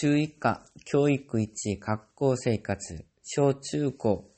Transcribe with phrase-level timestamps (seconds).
[0.00, 4.30] 中以下、教育1、学校生活、小中高、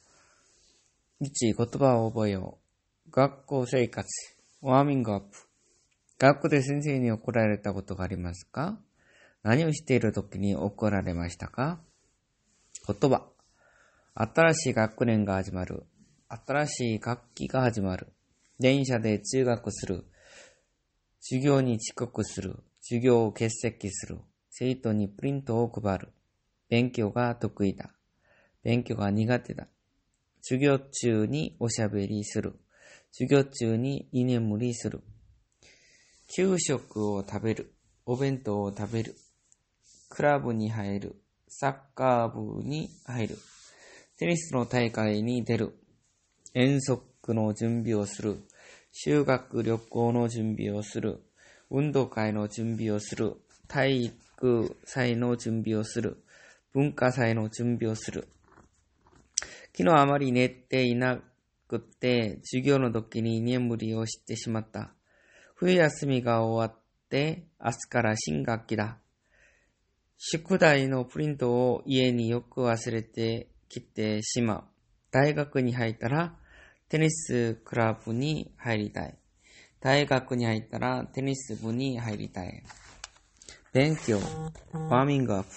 [1.20, 2.58] 1、言葉を覚えよ
[3.06, 3.10] う。
[3.10, 4.08] 学校生活、
[4.62, 5.36] ワーミングアップ。
[6.18, 8.80] 学校で先生に怒られたことがありますか？
[9.42, 11.78] 何をしている時に怒られましたか？
[12.88, 13.26] 言葉。
[14.14, 15.84] 新しい学年が始まる。
[16.30, 18.14] 新しい学期が始まる。
[18.58, 20.06] 電車で通学する。
[21.20, 22.56] 授業に遅刻する。
[22.80, 24.20] 授業を欠席する。
[24.50, 26.08] 生徒にプリントを配る。
[26.68, 27.90] 勉強が得意だ。
[28.62, 29.68] 勉強が苦手だ。
[30.42, 32.54] 授業中におしゃべりする。
[33.12, 35.02] 授業中に居眠りする。
[36.34, 37.72] 給食を食べる。
[38.06, 39.14] お弁当を食べる。
[40.08, 41.16] クラブに入る。
[41.48, 43.38] サッカー部に入る。
[44.18, 45.74] テニスの大会に出る。
[46.54, 48.38] 遠足の準備をする。
[48.92, 51.22] 修学旅行の準備をする。
[51.70, 53.36] 運動会の準備をする。
[53.70, 56.24] 体育祭の準備をする。
[56.72, 58.26] 文化祭の準備をする。
[59.76, 61.20] 昨日あまり寝ていな
[61.68, 64.90] くって、授業の時に眠りをしてしまった。
[65.54, 66.80] 冬休みが終わっ
[67.10, 68.98] て、明日から新学期だ。
[70.18, 74.64] 宿題のプリントを家によく忘れてきてしまう。
[75.12, 76.34] 大学に入ったら、
[76.88, 79.16] テニスクラブに入りたい。
[79.78, 82.64] 大学に入ったら、テニス部に入りたい。
[83.72, 84.18] 勉強、
[84.88, 85.48] ワーミングアップ。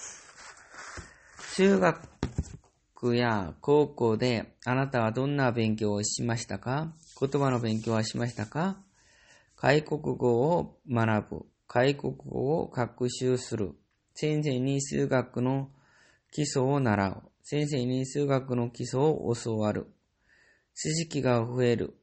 [1.56, 6.92] 中学や高校であなたはどんな勉強をしましたか？
[7.20, 8.76] 言葉の勉強はしましたか？
[9.56, 11.46] 外国語を学ぶ。
[11.66, 13.72] 外国語を学習する。
[14.14, 15.70] 先生に数学の
[16.30, 17.22] 基礎を習う。
[17.42, 19.88] 先生に数学の基礎を教わる。
[20.76, 21.96] 知識が増える。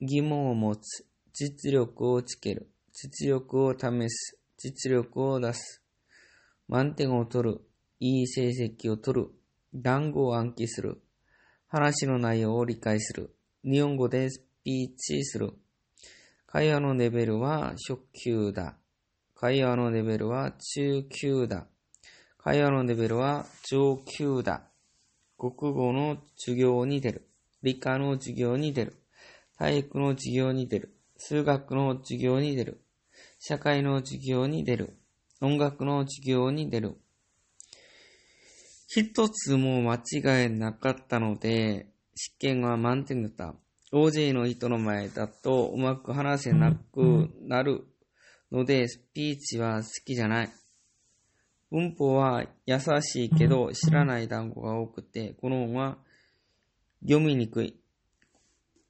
[0.00, 1.04] 疑問を持つ。
[1.34, 2.70] 実力をつける。
[2.94, 4.38] 実力を試す。
[4.64, 5.82] 実力を出す。
[6.68, 7.60] 満点を取る。
[7.98, 9.28] いい成績を取る。
[9.82, 11.02] 単語を暗記する。
[11.66, 13.34] 話の内容を理解する。
[13.64, 15.54] 日本語でスピーチする。
[16.46, 18.76] 会話のレベルは初級だ。
[19.34, 21.66] 会話のレベルは中級だ。
[22.38, 24.68] 会話のレベルは上級だ。
[25.36, 27.28] 国語の授業に出る。
[27.64, 29.02] 理科の授業に出る。
[29.58, 30.94] 体育の授業に出る。
[31.16, 32.80] 数学の授業に出る。
[33.44, 34.96] 社会の授業に出る。
[35.40, 36.96] 音楽の授業に出る。
[38.86, 43.56] 一つも間違いなかったので、試験は満点だった。
[43.90, 47.84] 大勢の人の前だとうまく話せなくなる
[48.52, 50.52] ので、スピーチは好きじゃない。
[51.68, 55.98] 文法は優しいけど知らない単語が多くて、この本は
[57.00, 57.76] 読みにくい。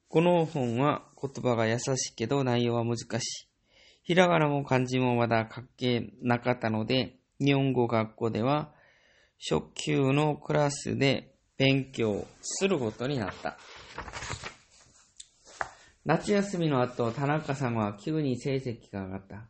[0.09, 3.03] この本は言葉が優しいけど内容は難し
[3.45, 3.52] い。
[4.03, 8.71] ひらがなも漢字もまだ書けなかったので、日本語学校では
[9.39, 13.57] 初級のクラスで勉強することになった。
[16.05, 19.47] 夏休みの後、田中さんは急に成績が上がった。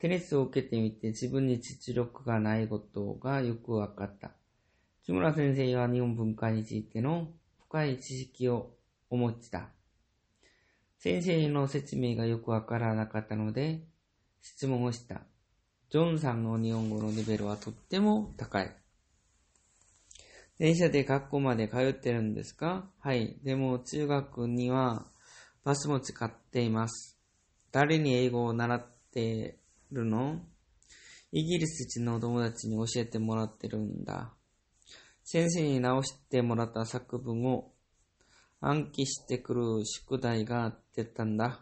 [0.00, 4.32] テニスを受けてみて自分に実力がないことがよくわかった。
[5.04, 7.28] 木村先生は日本文化についての
[7.68, 8.72] 深い知識を
[9.08, 9.68] お持ちだ。
[11.04, 13.82] 先生の説明がよくわからなかったので
[14.40, 15.20] 質問をした。
[15.90, 18.74] ジョンさんの日本語のレベルはとっても高い。
[20.58, 22.88] 電車で学校まで通ってるんですか？
[23.00, 23.36] はい。
[23.44, 25.04] でも中学には
[25.62, 27.18] バスも使っています。
[27.70, 29.58] 誰に英語を習って
[29.92, 30.40] るの？
[31.32, 34.32] イギリス人の友達に教えてもらってるんだ。
[35.22, 37.73] 先生に直してもらった作文を
[38.66, 41.60] 暗記してくる宿題が出たんだ。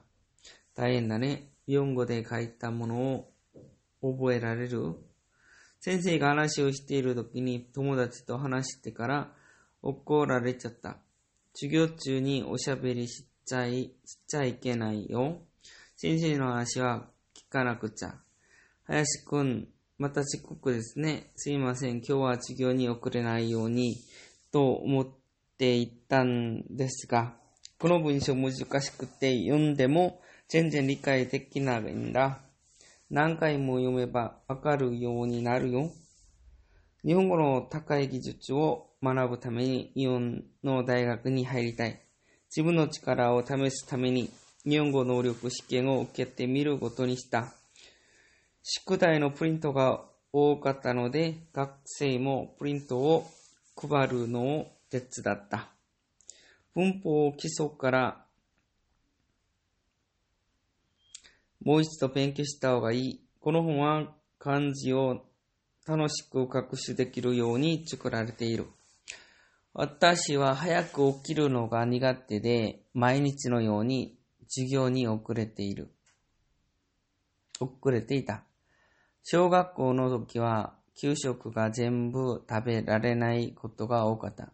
[0.77, 1.49] 大変だね。
[1.67, 3.33] 日本語で書いたものを
[4.01, 4.95] 覚えられる？
[5.81, 9.33] 先生が話をしている時に友達と話してから
[9.83, 10.99] 怒られちゃった。
[11.55, 15.41] 授業中におしゃべりしちゃい、しちゃいけないよ。
[15.97, 18.15] 先生の話は聞かなくちゃ。
[18.85, 19.67] 林くん、
[19.99, 21.33] また遅刻ですね。
[21.35, 21.97] すいません。
[21.97, 23.97] 今日は授業に遅れないように、
[24.53, 25.22] と思って
[25.63, 27.37] ていたんですが、
[27.79, 32.41] この文章難しくて読んでも全然理解できないんだ。
[33.11, 35.89] 何回も読めばわかるようになるよ。
[37.05, 42.03] 日本語の高い技術を学ぶために日本の大学に入りたい。
[42.51, 44.31] 自分の力を試すために
[44.65, 47.55] 日本語能力試験を受けてみることにした。
[48.65, 53.29] 宿題のプリントが多かったので、学生もプリントを
[53.77, 55.71] 配るのを手伝った。
[56.75, 58.27] 文法基礎から
[61.65, 63.21] もう一度勉強した方がいい。
[63.41, 65.25] この本は漢字を
[65.87, 68.67] 楽しく学習できるように作られている。
[69.73, 75.91] 私は早く起きるのが苦手で、毎日のように授業に遅れている。
[77.61, 78.45] 遅れていた。
[79.23, 84.53] 小学校の時は給食が全部食べられないことが多かった。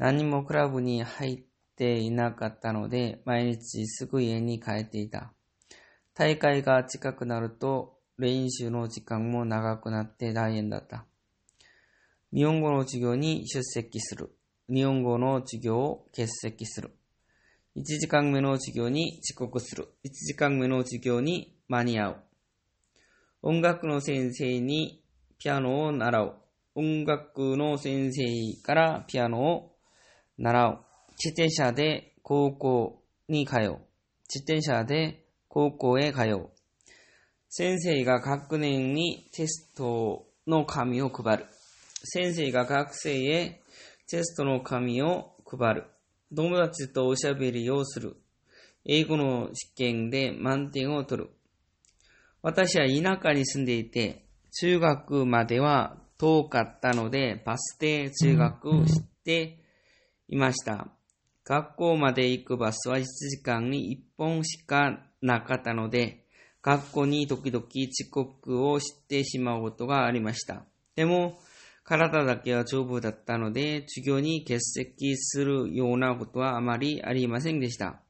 [0.00, 1.42] 何もクラブに入っ
[1.76, 5.34] ていなかったので、毎日すぐ家に帰っていた。
[6.14, 11.04] 大会が近くなると練習の時間も長くなって大変だった。
[12.32, 14.34] 日本語の授業に出席する。
[14.72, 16.96] 日本語の授業を欠席する。
[17.76, 19.88] 1時間目の授業に遅刻する。
[20.06, 22.16] 1時間目の授業に間に合う。
[23.42, 25.04] 音楽の先生に
[25.38, 26.36] ピアノを習う。
[26.74, 29.69] 音楽の先生からピアノを
[30.40, 30.78] 習う。
[31.22, 33.78] 自転車で高校に通う。
[34.26, 36.48] 自転車で高校へ通う。
[37.50, 41.46] 先生が学年にテストの紙を配る。
[42.04, 43.60] 先生が学生へ
[44.08, 45.84] テストの紙を配る。
[46.34, 48.16] 友達とおしゃべりをする。
[48.86, 51.30] 英語の試験で満点を取る。
[52.40, 54.24] 私は田舎に住んでいて、
[54.58, 59.59] 中学までは遠かったので、バスで通学して
[60.30, 60.86] いました。
[61.44, 66.24] 学校まで行くバスは1時間に1本しかなかったので、
[66.62, 70.64] 学校に時々遅刻をしてしまうことがありました。
[70.94, 71.40] でも、
[71.82, 78.00] 体だけは丈夫だったので、授業に欠席するようなことはあまりありませんでした。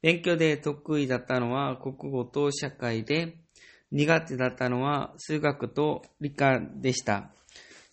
[0.00, 3.36] 勉強で得意だったのは国語と社会で、
[3.90, 7.30] 苦手だったのは数学と理科でした。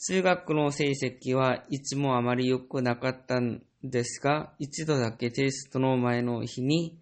[0.03, 6.98] 数学の成績はいつもあまり良くなかったんですが、一度だけテストの前の日に、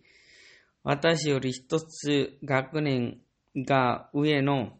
[0.83, 3.21] 私より一つ学年
[3.55, 4.73] が上の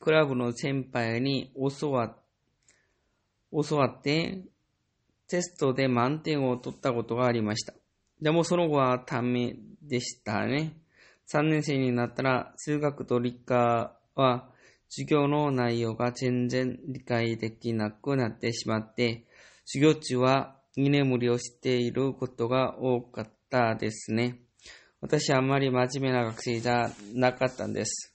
[0.00, 2.14] クラブの先輩に教わ
[3.50, 4.42] 教わって、
[5.26, 7.72] テストで満点を取ったことがありました。
[8.20, 10.76] でもその後はダメでしたね。
[11.32, 14.51] 3年生になったら数学と理科は
[14.94, 19.24] 授業の内容が全然理解できなくなってしまって、
[19.64, 24.40] 授業中は居眠りをしていることが多かったですね。
[25.00, 28.11] 私はあまり真面目な学生じゃなかったんです。